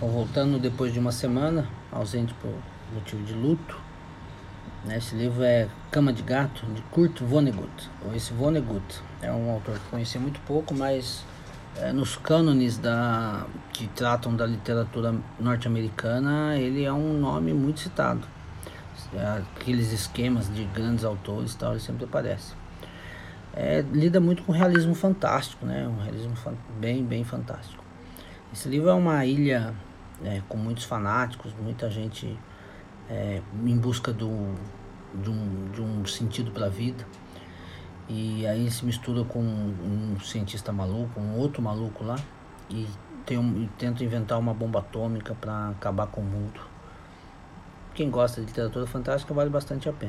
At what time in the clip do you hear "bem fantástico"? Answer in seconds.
27.04-27.82